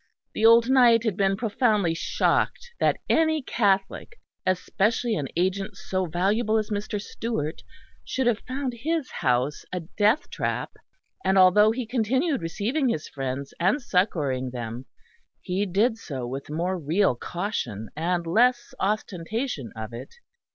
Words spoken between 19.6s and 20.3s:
of it.